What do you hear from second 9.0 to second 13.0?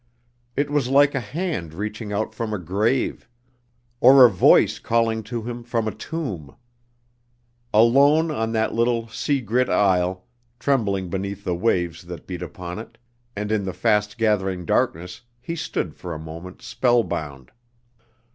sea grit isle, trembling beneath the waves that beat upon it,